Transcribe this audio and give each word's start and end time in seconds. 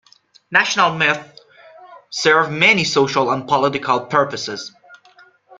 National 0.49 0.95
myths 0.95 1.41
serve 2.09 2.49
many 2.51 2.83
social 2.85 3.29
and 3.29 3.47
political 3.47 4.07
purposes. 4.07 4.73